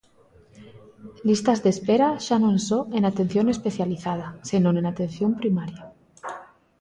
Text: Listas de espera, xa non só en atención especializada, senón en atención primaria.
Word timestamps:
Listas 1.29 1.59
de 1.63 1.69
espera, 1.75 2.07
xa 2.25 2.37
non 2.45 2.55
só 2.67 2.79
en 2.97 3.03
atención 3.05 3.45
especializada, 3.55 4.27
senón 4.49 4.73
en 4.79 4.85
atención 4.91 5.31
primaria. 5.41 5.83